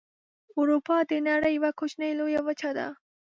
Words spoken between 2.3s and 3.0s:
وچه ده.